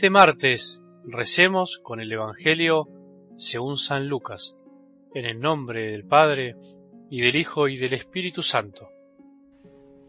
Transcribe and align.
este 0.00 0.08
martes 0.08 0.80
recemos 1.04 1.78
con 1.78 2.00
el 2.00 2.10
Evangelio 2.10 2.88
según 3.36 3.76
San 3.76 4.08
Lucas, 4.08 4.56
en 5.14 5.26
el 5.26 5.38
nombre 5.38 5.90
del 5.90 6.06
Padre, 6.06 6.56
y 7.10 7.20
del 7.20 7.36
Hijo 7.36 7.68
y 7.68 7.76
del 7.76 7.92
Espíritu 7.92 8.42
Santo. 8.42 8.88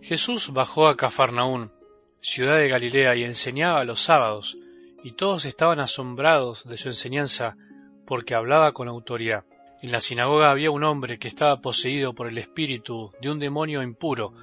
Jesús 0.02 0.54
bajó 0.54 0.88
a 0.88 0.96
Cafarnaún, 0.96 1.74
ciudad 2.22 2.58
de 2.58 2.70
Galilea, 2.70 3.18
y 3.18 3.26
enseñaba 3.26 3.84
los 3.84 4.00
sábados, 4.00 4.58
y 5.04 5.12
todos 5.12 5.44
estaban 5.44 5.82
asombrados 5.82 6.64
de 6.64 6.78
su 6.78 6.88
enseñanza, 6.88 7.58
porque 8.08 8.34
hablaba 8.34 8.72
con 8.72 8.88
autoridad. 8.88 9.44
En 9.82 9.92
la 9.92 10.00
sinagoga 10.00 10.52
había 10.52 10.72
un 10.72 10.86
hombre 10.86 11.20
que 11.20 11.28
estaba 11.28 11.60
poseído 11.60 12.16
por 12.16 12.30
el 12.30 12.38
espíritu 12.38 13.12
de 13.22 13.30
un 13.30 13.40
demonio 13.40 13.84
impuro, 13.84 14.36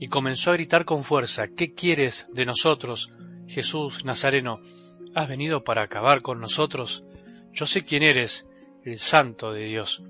y 0.00 0.08
comenzó 0.08 0.50
a 0.50 0.54
gritar 0.54 0.84
con 0.84 1.04
fuerza, 1.04 1.46
¿Qué 1.56 1.72
quieres 1.72 2.26
de 2.34 2.46
nosotros, 2.46 3.12
Jesús 3.46 4.04
Nazareno? 4.04 4.60
¿Has 5.14 5.28
venido 5.28 5.64
para 5.64 5.82
acabar 5.82 6.22
con 6.22 6.40
nosotros? 6.40 7.04
Yo 7.52 7.66
sé 7.66 7.84
quién 7.84 8.02
eres, 8.02 8.46
el 8.84 8.98
santo 8.98 9.52
de 9.52 9.64
Dios. 9.64 10.02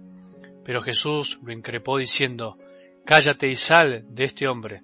Pero 0.65 0.83
Jesús 0.83 1.39
lo 1.43 1.53
increpó 1.53 1.99
diciendo, 1.99 2.59
Cállate 3.05 3.49
y 3.49 3.55
sal 3.55 4.05
de 4.09 4.25
este 4.25 4.49
hombre. 4.49 4.83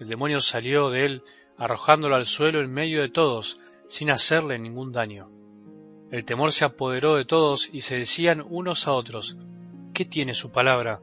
El 0.00 0.08
demonio 0.08 0.40
salió 0.40 0.90
de 0.90 1.04
él, 1.04 1.22
arrojándolo 1.56 2.16
al 2.16 2.26
suelo 2.26 2.60
en 2.60 2.72
medio 2.72 3.00
de 3.00 3.10
todos, 3.10 3.60
sin 3.86 4.10
hacerle 4.10 4.58
ningún 4.58 4.92
daño. 4.92 5.30
El 6.10 6.24
temor 6.24 6.52
se 6.52 6.64
apoderó 6.64 7.16
de 7.16 7.24
todos 7.24 7.70
y 7.72 7.82
se 7.82 7.98
decían 7.98 8.44
unos 8.48 8.88
a 8.88 8.92
otros, 8.92 9.36
¿qué 9.92 10.04
tiene 10.04 10.34
su 10.34 10.50
palabra? 10.50 11.00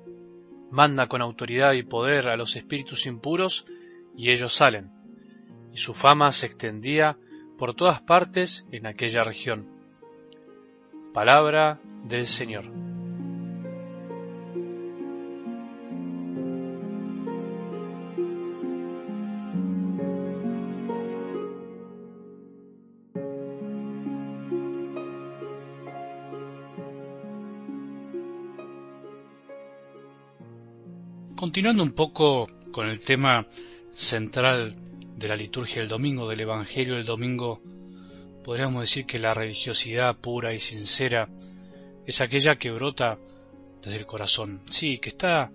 Manda 0.69 1.07
con 1.07 1.21
autoridad 1.21 1.73
y 1.73 1.83
poder 1.83 2.29
a 2.29 2.37
los 2.37 2.55
espíritus 2.55 3.05
impuros 3.05 3.65
y 4.15 4.31
ellos 4.31 4.53
salen. 4.53 4.91
Y 5.73 5.77
su 5.77 5.93
fama 5.93 6.31
se 6.31 6.47
extendía 6.47 7.17
por 7.61 7.75
todas 7.75 8.01
partes 8.01 8.65
en 8.71 8.87
aquella 8.87 9.23
región. 9.23 9.67
Palabra 11.13 11.79
del 12.03 12.25
Señor. 12.25 12.65
Continuando 31.35 31.83
un 31.83 31.91
poco 31.91 32.47
con 32.71 32.87
el 32.87 33.01
tema 33.01 33.45
central 33.93 34.90
de 35.21 35.27
la 35.27 35.35
liturgia 35.35 35.81
del 35.81 35.89
domingo, 35.89 36.27
del 36.27 36.41
Evangelio 36.41 36.95
del 36.95 37.05
domingo, 37.05 37.61
podríamos 38.43 38.81
decir 38.81 39.05
que 39.05 39.19
la 39.19 39.35
religiosidad 39.35 40.15
pura 40.15 40.53
y 40.53 40.59
sincera 40.59 41.27
es 42.07 42.21
aquella 42.21 42.57
que 42.57 42.71
brota 42.71 43.19
desde 43.83 43.97
el 43.97 44.07
corazón. 44.07 44.61
Sí, 44.67 44.97
que 44.97 45.09
está 45.09 45.51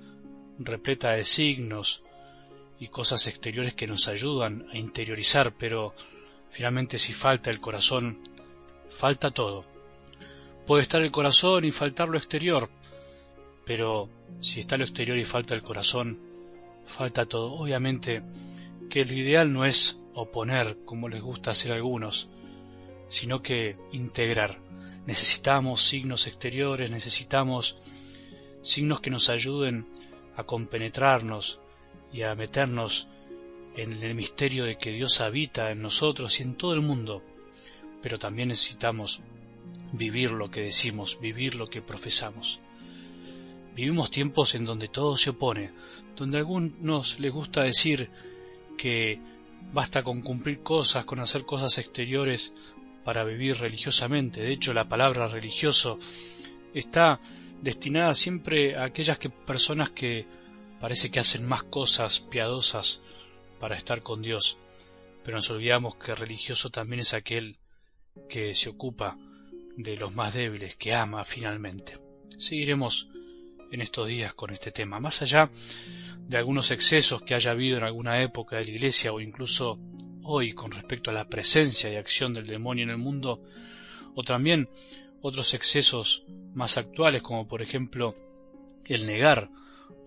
repleta 0.58 1.10
de 1.12 1.24
signos 1.24 2.04
y 2.78 2.88
cosas 2.88 3.26
exteriores 3.26 3.74
que 3.74 3.88
nos 3.88 4.06
ayudan 4.06 4.66
a 4.72 4.78
interiorizar, 4.78 5.52
pero 5.56 5.94
finalmente 6.50 6.96
si 6.98 7.12
falta 7.12 7.50
el 7.50 7.60
corazón, 7.60 8.20
falta 8.88 9.32
todo. 9.32 9.64
Puede 10.64 10.82
estar 10.82 11.02
el 11.02 11.10
corazón 11.10 11.64
y 11.64 11.72
faltar 11.72 12.08
lo 12.08 12.18
exterior, 12.18 12.70
pero 13.64 14.08
si 14.40 14.60
está 14.60 14.76
lo 14.76 14.84
exterior 14.84 15.18
y 15.18 15.24
falta 15.24 15.54
el 15.54 15.62
corazón, 15.62 16.20
falta 16.86 17.26
todo. 17.26 17.52
Obviamente 17.52 18.22
que 18.88 19.04
lo 19.04 19.12
ideal 19.14 19.52
no 19.52 19.64
es 19.64 19.98
oponer, 20.14 20.78
como 20.84 21.08
les 21.08 21.22
gusta 21.22 21.50
hacer 21.50 21.72
a 21.72 21.76
algunos, 21.76 22.28
sino 23.08 23.42
que 23.42 23.76
integrar. 23.92 24.60
Necesitamos 25.06 25.82
signos 25.82 26.26
exteriores, 26.26 26.90
necesitamos 26.90 27.78
signos 28.62 29.00
que 29.00 29.10
nos 29.10 29.30
ayuden 29.30 29.86
a 30.36 30.44
compenetrarnos 30.44 31.60
y 32.12 32.22
a 32.22 32.34
meternos 32.34 33.08
en 33.76 33.92
el 33.92 34.14
misterio 34.14 34.64
de 34.64 34.78
que 34.78 34.90
Dios 34.90 35.20
habita 35.20 35.70
en 35.70 35.82
nosotros 35.82 36.40
y 36.40 36.42
en 36.42 36.56
todo 36.56 36.72
el 36.72 36.80
mundo. 36.80 37.22
Pero 38.02 38.18
también 38.18 38.48
necesitamos 38.48 39.20
vivir 39.92 40.30
lo 40.30 40.50
que 40.50 40.62
decimos, 40.62 41.20
vivir 41.20 41.54
lo 41.54 41.68
que 41.68 41.82
profesamos. 41.82 42.60
Vivimos 43.74 44.10
tiempos 44.10 44.54
en 44.54 44.64
donde 44.64 44.88
todo 44.88 45.16
se 45.16 45.30
opone, 45.30 45.72
donde 46.16 46.38
a 46.38 46.40
algunos 46.40 47.20
les 47.20 47.32
gusta 47.32 47.62
decir 47.62 48.10
que 48.76 49.18
basta 49.72 50.02
con 50.02 50.22
cumplir 50.22 50.62
cosas, 50.62 51.04
con 51.04 51.20
hacer 51.20 51.44
cosas 51.44 51.78
exteriores 51.78 52.54
para 53.04 53.24
vivir 53.24 53.56
religiosamente. 53.58 54.40
De 54.40 54.52
hecho, 54.52 54.72
la 54.72 54.88
palabra 54.88 55.26
religioso 55.26 55.98
está 56.74 57.20
destinada 57.62 58.14
siempre 58.14 58.76
a 58.76 58.84
aquellas 58.84 59.18
que, 59.18 59.30
personas 59.30 59.90
que 59.90 60.26
parece 60.80 61.10
que 61.10 61.20
hacen 61.20 61.46
más 61.46 61.62
cosas 61.62 62.20
piadosas 62.20 63.00
para 63.60 63.76
estar 63.76 64.02
con 64.02 64.22
Dios. 64.22 64.58
Pero 65.24 65.38
nos 65.38 65.50
olvidamos 65.50 65.96
que 65.96 66.14
religioso 66.14 66.70
también 66.70 67.00
es 67.00 67.14
aquel 67.14 67.58
que 68.28 68.54
se 68.54 68.70
ocupa 68.70 69.16
de 69.76 69.96
los 69.96 70.14
más 70.14 70.34
débiles, 70.34 70.76
que 70.76 70.94
ama 70.94 71.24
finalmente. 71.24 71.98
Seguiremos 72.38 73.08
en 73.70 73.80
estos 73.80 74.06
días 74.08 74.34
con 74.34 74.50
este 74.50 74.70
tema. 74.70 75.00
Más 75.00 75.22
allá 75.22 75.50
de 76.28 76.38
algunos 76.38 76.70
excesos 76.70 77.22
que 77.22 77.34
haya 77.34 77.52
habido 77.52 77.78
en 77.78 77.84
alguna 77.84 78.22
época 78.22 78.56
de 78.56 78.64
la 78.64 78.70
Iglesia 78.70 79.12
o 79.12 79.20
incluso 79.20 79.78
hoy 80.22 80.52
con 80.52 80.72
respecto 80.72 81.10
a 81.10 81.14
la 81.14 81.28
presencia 81.28 81.92
y 81.92 81.96
acción 81.96 82.34
del 82.34 82.46
demonio 82.46 82.84
en 82.84 82.90
el 82.90 82.98
mundo, 82.98 83.40
o 84.14 84.22
también 84.22 84.68
otros 85.20 85.54
excesos 85.54 86.24
más 86.54 86.78
actuales 86.78 87.22
como 87.22 87.46
por 87.46 87.62
ejemplo 87.62 88.14
el 88.86 89.06
negar 89.06 89.50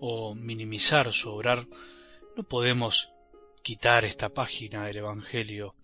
o 0.00 0.34
minimizar 0.34 1.12
su 1.12 1.30
obrar, 1.30 1.66
no 2.36 2.42
podemos 2.42 3.12
quitar 3.62 4.04
esta 4.04 4.28
página 4.28 4.86
del 4.86 4.98
Evangelio. 4.98 5.74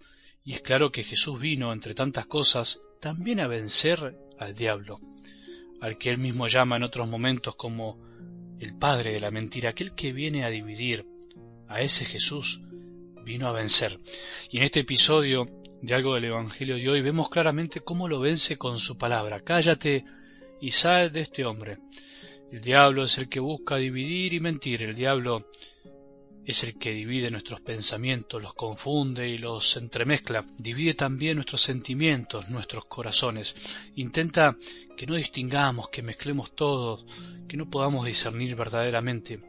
Y 0.44 0.54
es 0.54 0.62
claro 0.62 0.90
que 0.92 1.02
Jesús 1.02 1.40
vino, 1.40 1.72
entre 1.72 1.94
tantas 1.94 2.26
cosas, 2.26 2.80
también 3.00 3.40
a 3.40 3.46
vencer 3.46 4.16
al 4.38 4.54
diablo 4.54 5.00
al 5.80 5.98
que 5.98 6.10
él 6.10 6.18
mismo 6.18 6.46
llama 6.46 6.76
en 6.76 6.82
otros 6.82 7.08
momentos 7.08 7.54
como 7.54 7.98
el 8.60 8.74
padre 8.74 9.12
de 9.12 9.20
la 9.20 9.30
mentira, 9.30 9.70
aquel 9.70 9.94
que 9.94 10.12
viene 10.12 10.44
a 10.44 10.50
dividir, 10.50 11.06
a 11.68 11.80
ese 11.80 12.04
Jesús 12.04 12.60
vino 13.24 13.48
a 13.48 13.52
vencer. 13.52 13.98
Y 14.50 14.58
en 14.58 14.62
este 14.62 14.80
episodio 14.80 15.48
de 15.82 15.94
algo 15.94 16.14
del 16.14 16.26
Evangelio 16.26 16.76
de 16.76 16.88
hoy 16.88 17.02
vemos 17.02 17.28
claramente 17.28 17.80
cómo 17.80 18.08
lo 18.08 18.20
vence 18.20 18.56
con 18.56 18.78
su 18.78 18.96
palabra. 18.96 19.40
Cállate 19.40 20.04
y 20.60 20.70
sal 20.70 21.12
de 21.12 21.20
este 21.20 21.44
hombre. 21.44 21.78
El 22.52 22.60
diablo 22.60 23.02
es 23.02 23.18
el 23.18 23.28
que 23.28 23.40
busca 23.40 23.76
dividir 23.76 24.32
y 24.34 24.40
mentir. 24.40 24.82
El 24.82 24.94
diablo 24.94 25.50
es 26.46 26.62
el 26.62 26.78
que 26.78 26.92
divide 26.92 27.30
nuestros 27.30 27.60
pensamientos, 27.60 28.40
los 28.40 28.54
confunde 28.54 29.28
y 29.28 29.36
los 29.36 29.76
entremezcla, 29.76 30.46
divide 30.56 30.94
también 30.94 31.34
nuestros 31.34 31.60
sentimientos, 31.60 32.48
nuestros 32.50 32.84
corazones, 32.84 33.80
intenta 33.96 34.56
que 34.96 35.06
no 35.06 35.16
distingamos, 35.16 35.88
que 35.88 36.02
mezclemos 36.02 36.54
todos, 36.54 37.04
que 37.48 37.56
no 37.56 37.68
podamos 37.68 38.06
discernir 38.06 38.54
verdaderamente. 38.54 39.40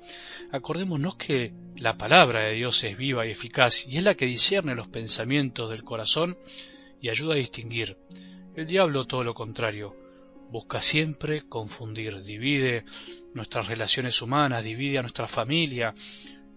Acordémonos 0.51 1.15
que 1.17 1.53
la 1.75 1.99
palabra 1.99 2.41
de 2.41 2.53
Dios 2.53 2.83
es 2.83 2.97
viva 2.97 3.27
y 3.27 3.31
eficaz 3.31 3.87
y 3.87 3.97
es 3.97 4.03
la 4.03 4.15
que 4.15 4.25
discierne 4.25 4.73
los 4.73 4.87
pensamientos 4.87 5.69
del 5.69 5.83
corazón 5.83 6.35
y 6.99 7.09
ayuda 7.09 7.35
a 7.35 7.37
distinguir. 7.37 7.95
El 8.55 8.65
diablo 8.65 9.05
todo 9.05 9.23
lo 9.23 9.35
contrario, 9.35 9.95
busca 10.49 10.81
siempre 10.81 11.47
confundir, 11.47 12.23
divide 12.23 12.85
nuestras 13.35 13.67
relaciones 13.67 14.19
humanas, 14.23 14.63
divide 14.63 14.97
a 14.97 15.01
nuestra 15.01 15.27
familia, 15.27 15.93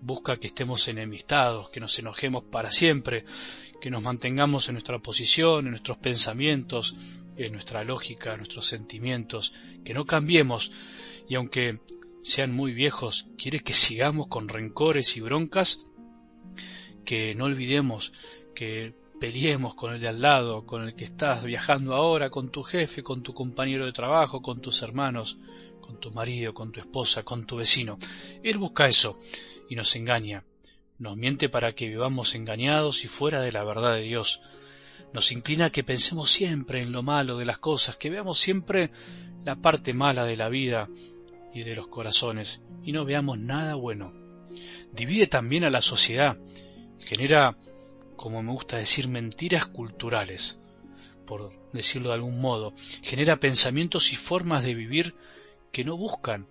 busca 0.01 0.37
que 0.39 0.49
estemos 0.49 0.87
enemistados, 0.89 1.71
que 1.71 1.81
nos 1.81 1.99
enojemos 1.99 2.45
para 2.45 2.71
siempre, 2.71 3.25
que 3.81 3.91
nos 3.91 4.03
mantengamos 4.03 4.69
en 4.69 4.75
nuestra 4.75 4.99
posición, 4.99 5.67
en 5.67 5.71
nuestros 5.71 5.99
pensamientos, 5.99 6.95
en 7.37 7.53
nuestra 7.53 7.85
lógica, 7.85 8.33
en 8.33 8.39
nuestros 8.39 8.67
sentimientos, 8.67 9.55
que 9.85 9.95
no 9.95 10.05
cambiemos. 10.05 10.73
Y 11.29 11.35
aunque 11.35 11.81
sean 12.23 12.53
muy 12.53 12.73
viejos, 12.73 13.27
quiere 13.39 13.61
que 13.61 13.75
sigamos 13.75 14.27
con 14.27 14.49
rencores 14.49 15.17
y 15.17 15.21
broncas, 15.21 15.85
que 17.05 17.35
no 17.35 17.47
olvidemos 17.47 18.13
que 18.55 18.95
peleemos 19.21 19.75
con 19.75 19.93
el 19.93 20.01
de 20.01 20.09
al 20.09 20.21
lado, 20.21 20.65
con 20.65 20.83
el 20.83 20.95
que 20.95 21.05
estás 21.05 21.45
viajando 21.45 21.95
ahora, 21.95 22.31
con 22.31 22.51
tu 22.51 22.63
jefe, 22.63 23.03
con 23.03 23.23
tu 23.23 23.35
compañero 23.35 23.85
de 23.85 23.93
trabajo, 23.93 24.41
con 24.41 24.61
tus 24.61 24.83
hermanos, 24.83 25.39
con 25.91 25.99
tu 25.99 26.13
marido, 26.13 26.55
con 26.55 26.71
tu 26.71 26.79
esposa, 26.79 27.25
con 27.25 27.45
tu 27.47 27.57
vecino. 27.57 27.99
Él 28.45 28.59
busca 28.59 28.87
eso 28.87 29.19
y 29.69 29.75
nos 29.75 29.97
engaña. 29.97 30.45
Nos 30.99 31.17
miente 31.17 31.49
para 31.49 31.75
que 31.75 31.89
vivamos 31.89 32.37
engañados 32.37 33.05
y 33.05 33.09
fuera 33.09 33.41
de 33.41 33.51
la 33.51 33.65
verdad 33.65 33.95
de 33.95 34.03
Dios. 34.03 34.41
Nos 35.13 35.33
inclina 35.33 35.65
a 35.67 35.71
que 35.71 35.83
pensemos 35.83 36.31
siempre 36.31 36.81
en 36.81 36.93
lo 36.93 37.03
malo 37.03 37.39
de 37.39 37.45
las 37.45 37.59
cosas, 37.59 37.97
que 37.97 38.09
veamos 38.09 38.39
siempre 38.39 38.93
la 39.43 39.57
parte 39.57 39.93
mala 39.93 40.25
de 40.25 40.37
la 40.37 40.49
vida 40.49 40.89
y 41.53 41.65
de 41.65 41.75
los 41.75 41.89
corazones 41.89 42.63
y 42.85 42.93
no 42.93 43.05
veamos 43.05 43.41
nada 43.41 43.75
bueno. 43.75 44.13
Divide 44.93 45.27
también 45.27 45.65
a 45.65 45.71
la 45.71 45.83
sociedad, 45.83 46.39
genera, 47.01 47.57
como 48.15 48.45
me 48.45 48.53
gusta 48.53 48.77
decir, 48.77 49.09
mentiras 49.09 49.67
culturales. 49.67 50.61
por 51.27 51.53
decirlo 51.73 52.09
de 52.09 52.17
algún 52.17 52.41
modo, 52.41 52.75
genera 53.03 53.39
pensamientos 53.39 54.13
y 54.13 54.17
formas 54.17 54.65
de 54.65 54.75
vivir 54.75 55.15
que 55.73 55.85
no 55.85 55.97
buscan 55.97 56.47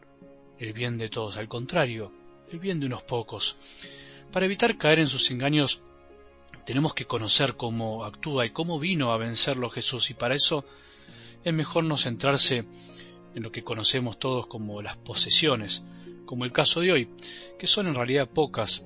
el 0.60 0.74
bien 0.74 0.98
de 0.98 1.10
todos, 1.10 1.38
al 1.38 1.48
contrario, 1.48 2.12
el 2.52 2.60
bien 2.60 2.80
de 2.80 2.86
unos 2.86 3.04
pocos. 3.04 3.58
Para 4.32 4.46
evitar 4.46 4.78
caer 4.78 5.00
en 5.00 5.08
sus 5.08 5.32
engaños, 5.32 5.82
tenemos 6.66 6.94
que 6.94 7.06
conocer 7.06 7.56
cómo 7.56 8.06
actúa 8.06 8.46
y 8.46 8.52
cómo 8.52 8.80
vino 8.80 9.12
a 9.12 9.18
vencerlo 9.18 9.70
Jesús, 9.70 10.10
y 10.10 10.14
para 10.14 10.36
eso 10.36 10.66
es 11.44 11.54
mejor 11.54 11.84
no 11.84 11.98
centrarse 11.98 12.66
en 13.36 13.44
lo 13.44 13.52
que 13.52 13.64
conocemos 13.64 14.20
todos 14.20 14.48
como 14.48 14.82
las 14.82 14.98
posesiones, 14.98 15.84
como 16.26 16.46
el 16.46 16.52
caso 16.52 16.82
de 16.82 16.92
hoy, 16.92 17.10
que 17.58 17.68
son 17.68 17.88
en 17.88 17.96
realidad 17.96 18.30
pocas, 18.30 18.86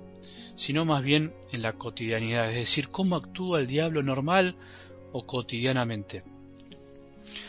sino 0.55 0.85
más 0.85 1.03
bien 1.03 1.33
en 1.51 1.61
la 1.61 1.73
cotidianidad, 1.73 2.49
es 2.49 2.55
decir, 2.55 2.89
cómo 2.89 3.15
actúa 3.15 3.59
el 3.59 3.67
diablo 3.67 4.03
normal 4.03 4.55
o 5.11 5.25
cotidianamente. 5.25 6.23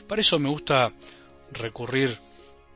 Para 0.06 0.20
eso 0.20 0.38
me 0.38 0.48
gusta 0.48 0.92
recurrir 1.52 2.16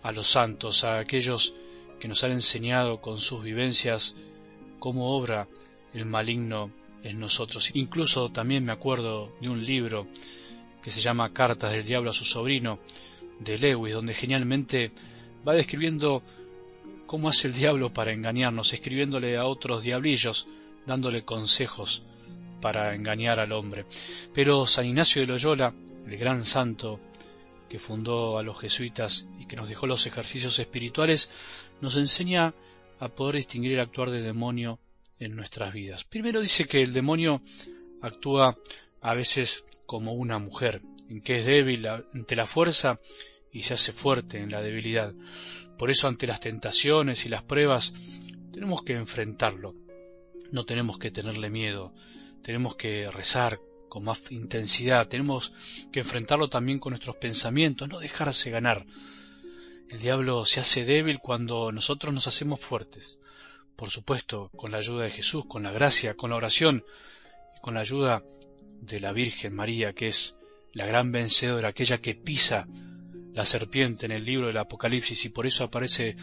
a 0.02 0.12
los 0.12 0.28
santos, 0.28 0.84
a 0.84 0.98
aquellos 0.98 1.54
que 1.98 2.08
nos 2.08 2.22
han 2.24 2.32
enseñado 2.32 3.00
con 3.00 3.18
sus 3.18 3.42
vivencias 3.42 4.14
cómo 4.78 5.16
obra 5.16 5.48
el 5.94 6.04
maligno 6.04 6.70
en 7.02 7.18
nosotros. 7.18 7.70
Incluso 7.74 8.30
también 8.30 8.64
me 8.64 8.72
acuerdo 8.72 9.32
de 9.40 9.48
un 9.48 9.64
libro 9.64 10.06
que 10.82 10.90
se 10.90 11.00
llama 11.00 11.32
Cartas 11.32 11.72
del 11.72 11.84
Diablo 11.84 12.10
a 12.10 12.14
su 12.14 12.24
sobrino, 12.24 12.78
de 13.40 13.58
Lewis, 13.58 13.94
donde 13.94 14.14
genialmente 14.14 14.90
va 15.46 15.54
describiendo 15.54 16.22
cómo 17.06 17.28
hace 17.28 17.48
el 17.48 17.54
diablo 17.54 17.92
para 17.92 18.12
engañarnos, 18.12 18.72
escribiéndole 18.72 19.36
a 19.36 19.46
otros 19.46 19.82
diablillos, 19.82 20.46
dándole 20.86 21.24
consejos 21.24 22.02
para 22.60 22.94
engañar 22.94 23.40
al 23.40 23.52
hombre. 23.52 23.86
Pero 24.34 24.66
San 24.66 24.86
Ignacio 24.86 25.22
de 25.22 25.28
Loyola, 25.28 25.72
el 26.06 26.16
gran 26.16 26.44
santo 26.44 27.00
que 27.68 27.78
fundó 27.78 28.38
a 28.38 28.42
los 28.42 28.58
jesuitas 28.58 29.26
y 29.38 29.46
que 29.46 29.56
nos 29.56 29.68
dejó 29.68 29.86
los 29.86 30.06
ejercicios 30.06 30.58
espirituales, 30.58 31.30
nos 31.80 31.96
enseña 31.96 32.54
a 32.98 33.08
poder 33.08 33.36
distinguir 33.36 33.72
el 33.72 33.80
actuar 33.80 34.10
del 34.10 34.24
demonio 34.24 34.78
en 35.18 35.36
nuestras 35.36 35.72
vidas. 35.72 36.04
Primero 36.04 36.40
dice 36.40 36.66
que 36.66 36.80
el 36.80 36.92
demonio 36.92 37.42
actúa 38.02 38.56
a 39.00 39.14
veces 39.14 39.64
como 39.86 40.12
una 40.12 40.38
mujer, 40.38 40.82
en 41.08 41.20
que 41.20 41.38
es 41.38 41.46
débil 41.46 41.86
ante 41.86 42.36
la 42.36 42.46
fuerza 42.46 43.00
y 43.52 43.62
se 43.62 43.74
hace 43.74 43.92
fuerte 43.92 44.38
en 44.38 44.50
la 44.50 44.60
debilidad. 44.60 45.14
Por 45.78 45.90
eso 45.90 46.08
ante 46.08 46.26
las 46.26 46.40
tentaciones 46.40 47.24
y 47.24 47.28
las 47.28 47.42
pruebas 47.42 47.92
tenemos 48.52 48.82
que 48.82 48.94
enfrentarlo. 48.94 49.74
No 50.50 50.64
tenemos 50.64 50.98
que 50.98 51.10
tenerle 51.10 51.50
miedo, 51.50 51.94
tenemos 52.42 52.76
que 52.76 53.10
rezar 53.10 53.60
con 53.88 54.04
más 54.04 54.30
intensidad, 54.30 55.08
tenemos 55.08 55.52
que 55.92 56.00
enfrentarlo 56.00 56.48
también 56.48 56.78
con 56.78 56.90
nuestros 56.90 57.16
pensamientos, 57.16 57.88
no 57.88 57.98
dejarse 57.98 58.50
ganar. 58.50 58.86
El 59.88 60.00
diablo 60.00 60.44
se 60.44 60.60
hace 60.60 60.84
débil 60.84 61.18
cuando 61.18 61.72
nosotros 61.72 62.12
nos 62.12 62.26
hacemos 62.26 62.60
fuertes. 62.60 63.18
Por 63.76 63.90
supuesto, 63.90 64.50
con 64.56 64.72
la 64.72 64.78
ayuda 64.78 65.04
de 65.04 65.10
Jesús, 65.10 65.44
con 65.46 65.62
la 65.62 65.70
gracia, 65.70 66.14
con 66.14 66.30
la 66.30 66.36
oración 66.36 66.84
y 67.56 67.60
con 67.60 67.74
la 67.74 67.80
ayuda 67.80 68.22
de 68.80 69.00
la 69.00 69.12
Virgen 69.12 69.54
María, 69.54 69.92
que 69.92 70.08
es 70.08 70.36
la 70.72 70.86
gran 70.86 71.10
vencedora, 71.10 71.68
aquella 71.68 71.98
que 71.98 72.14
pisa 72.14 72.66
la 73.32 73.44
serpiente 73.44 74.06
en 74.06 74.12
el 74.12 74.24
libro 74.24 74.48
del 74.48 74.58
Apocalipsis 74.58 75.24
y 75.24 75.28
por 75.28 75.46
eso 75.46 75.64
aparece 75.64 76.16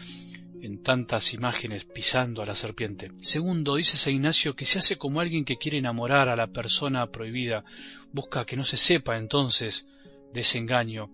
en 0.62 0.82
tantas 0.82 1.34
imágenes 1.34 1.84
pisando 1.84 2.42
a 2.42 2.46
la 2.46 2.54
serpiente. 2.54 3.10
Segundo, 3.20 3.76
dice 3.76 3.96
San 3.96 4.14
Ignacio 4.14 4.54
que 4.54 4.66
se 4.66 4.78
hace 4.78 4.96
como 4.96 5.20
alguien 5.20 5.44
que 5.44 5.58
quiere 5.58 5.78
enamorar 5.78 6.28
a 6.28 6.36
la 6.36 6.48
persona 6.48 7.10
prohibida, 7.10 7.64
busca 8.12 8.44
que 8.44 8.56
no 8.56 8.64
se 8.64 8.76
sepa 8.76 9.18
entonces 9.18 9.88
de 10.32 10.40
ese 10.40 10.58
engaño, 10.58 11.10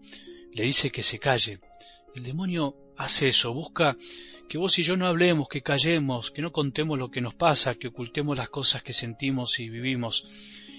le 0.53 0.65
dice 0.65 0.91
que 0.91 1.03
se 1.03 1.19
calle. 1.19 1.61
El 2.15 2.23
demonio 2.25 2.77
hace 2.97 3.29
eso, 3.29 3.53
busca 3.53 3.97
que 4.49 4.59
vos 4.59 4.79
y 4.79 4.83
yo 4.83 4.97
no 4.97 5.07
hablemos, 5.07 5.49
que 5.49 5.63
callemos, 5.63 6.31
que 6.31 6.43
no 6.43 6.53
contemos 6.53 6.99
lo 6.99 7.11
que 7.11 7.23
nos 7.23 7.35
pasa, 7.35 7.75
que 7.75 7.89
ocultemos 7.89 8.37
las 8.37 8.51
cosas 8.51 8.83
que 8.83 8.93
sentimos 8.93 9.59
y 9.61 9.71
vivimos. 9.71 10.27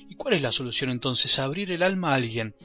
¿Y 0.07 0.15
cuál 0.15 0.35
es 0.35 0.41
la 0.41 0.51
solución 0.51 0.91
entonces? 0.91 1.39
Abrir 1.39 1.71
el 1.71 1.81
alma 1.81 2.11
a 2.11 2.15
alguien, 2.15 2.55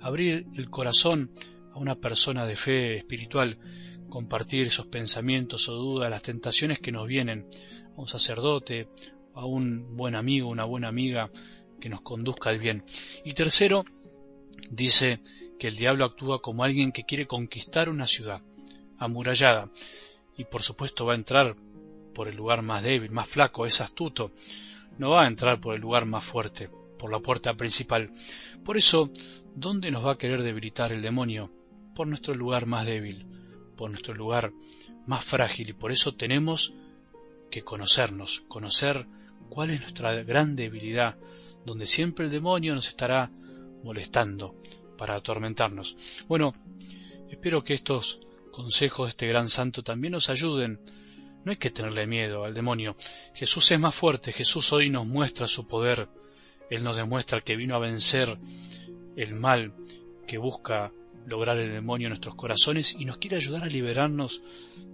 abrir 0.00 0.46
el 0.54 0.68
corazón 0.68 1.30
una 1.78 1.96
persona 1.96 2.46
de 2.46 2.56
fe 2.56 2.96
espiritual 2.96 3.58
compartir 4.08 4.66
esos 4.66 4.86
pensamientos 4.86 5.68
o 5.68 5.74
dudas, 5.74 6.10
las 6.10 6.22
tentaciones 6.22 6.78
que 6.78 6.92
nos 6.92 7.06
vienen 7.06 7.46
a 7.96 8.00
un 8.00 8.08
sacerdote, 8.08 8.88
a 9.34 9.44
un 9.44 9.96
buen 9.96 10.14
amigo, 10.14 10.48
una 10.48 10.64
buena 10.64 10.88
amiga 10.88 11.30
que 11.80 11.88
nos 11.88 12.00
conduzca 12.00 12.50
al 12.50 12.58
bien. 12.58 12.84
Y 13.24 13.34
tercero, 13.34 13.84
dice 14.70 15.20
que 15.58 15.68
el 15.68 15.76
diablo 15.76 16.04
actúa 16.04 16.40
como 16.40 16.64
alguien 16.64 16.92
que 16.92 17.04
quiere 17.04 17.26
conquistar 17.26 17.88
una 17.88 18.06
ciudad 18.06 18.42
amurallada 18.98 19.70
y 20.36 20.44
por 20.44 20.62
supuesto 20.62 21.04
va 21.06 21.12
a 21.12 21.16
entrar 21.16 21.56
por 22.14 22.28
el 22.28 22.36
lugar 22.36 22.62
más 22.62 22.82
débil, 22.82 23.10
más 23.10 23.28
flaco, 23.28 23.66
es 23.66 23.80
astuto, 23.80 24.32
no 24.98 25.10
va 25.10 25.24
a 25.24 25.28
entrar 25.28 25.60
por 25.60 25.74
el 25.74 25.80
lugar 25.80 26.04
más 26.06 26.24
fuerte, 26.24 26.68
por 26.98 27.12
la 27.12 27.20
puerta 27.20 27.54
principal. 27.54 28.10
Por 28.64 28.76
eso, 28.76 29.10
¿dónde 29.54 29.90
nos 29.90 30.04
va 30.04 30.12
a 30.12 30.18
querer 30.18 30.42
debilitar 30.42 30.92
el 30.92 31.02
demonio? 31.02 31.52
Por 31.98 32.06
nuestro 32.06 32.32
lugar 32.32 32.66
más 32.66 32.86
débil, 32.86 33.26
por 33.76 33.90
nuestro 33.90 34.14
lugar 34.14 34.52
más 35.08 35.24
frágil 35.24 35.70
y 35.70 35.72
por 35.72 35.90
eso 35.90 36.14
tenemos 36.14 36.72
que 37.50 37.62
conocernos, 37.62 38.44
conocer 38.46 39.08
cuál 39.48 39.70
es 39.70 39.80
nuestra 39.80 40.14
gran 40.22 40.54
debilidad, 40.54 41.16
donde 41.66 41.88
siempre 41.88 42.26
el 42.26 42.30
demonio 42.30 42.76
nos 42.76 42.86
estará 42.86 43.32
molestando 43.82 44.54
para 44.96 45.16
atormentarnos. 45.16 46.24
Bueno, 46.28 46.54
espero 47.30 47.64
que 47.64 47.74
estos 47.74 48.20
consejos 48.52 49.08
de 49.08 49.10
este 49.10 49.26
gran 49.26 49.48
santo 49.48 49.82
también 49.82 50.12
nos 50.12 50.30
ayuden. 50.30 50.78
No 51.44 51.50
hay 51.50 51.56
que 51.56 51.70
tenerle 51.70 52.06
miedo 52.06 52.44
al 52.44 52.54
demonio. 52.54 52.94
Jesús 53.34 53.72
es 53.72 53.80
más 53.80 53.96
fuerte, 53.96 54.30
Jesús 54.30 54.72
hoy 54.72 54.88
nos 54.88 55.08
muestra 55.08 55.48
su 55.48 55.66
poder, 55.66 56.08
Él 56.70 56.84
nos 56.84 56.94
demuestra 56.94 57.40
que 57.40 57.56
vino 57.56 57.74
a 57.74 57.80
vencer 57.80 58.38
el 59.16 59.34
mal 59.34 59.74
que 60.28 60.38
busca 60.38 60.92
lograr 61.26 61.58
el 61.58 61.72
demonio 61.72 62.06
en 62.06 62.10
nuestros 62.10 62.34
corazones 62.34 62.94
y 62.98 63.04
nos 63.04 63.18
quiere 63.18 63.36
ayudar 63.36 63.64
a 63.64 63.68
liberarnos 63.68 64.42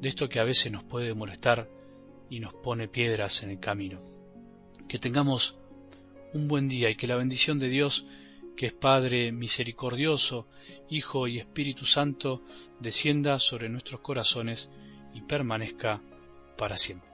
de 0.00 0.08
esto 0.08 0.28
que 0.28 0.40
a 0.40 0.44
veces 0.44 0.72
nos 0.72 0.84
puede 0.84 1.14
molestar 1.14 1.68
y 2.30 2.40
nos 2.40 2.54
pone 2.54 2.88
piedras 2.88 3.42
en 3.42 3.50
el 3.50 3.60
camino. 3.60 4.00
Que 4.88 4.98
tengamos 4.98 5.56
un 6.32 6.48
buen 6.48 6.68
día 6.68 6.90
y 6.90 6.96
que 6.96 7.06
la 7.06 7.16
bendición 7.16 7.58
de 7.58 7.68
Dios, 7.68 8.06
que 8.56 8.66
es 8.66 8.72
Padre 8.72 9.32
misericordioso, 9.32 10.48
Hijo 10.90 11.28
y 11.28 11.38
Espíritu 11.38 11.86
Santo, 11.86 12.42
descienda 12.80 13.38
sobre 13.38 13.68
nuestros 13.68 14.00
corazones 14.00 14.68
y 15.14 15.22
permanezca 15.22 16.02
para 16.56 16.76
siempre. 16.76 17.13